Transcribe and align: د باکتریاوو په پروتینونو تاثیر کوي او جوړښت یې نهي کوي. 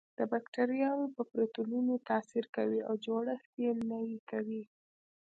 د 0.19 0.19
باکتریاوو 0.31 1.13
په 1.15 1.21
پروتینونو 1.29 1.93
تاثیر 2.09 2.45
کوي 2.55 2.79
او 2.87 2.93
جوړښت 3.05 3.51
یې 3.63 3.71
نهي 3.89 4.17
کوي. 4.31 4.63